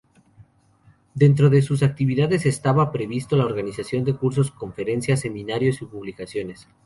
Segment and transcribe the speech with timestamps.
[1.13, 6.67] Dentro de sus actividades estaba previsto la organización de cursos, conferencias, seminarios y publicaciones.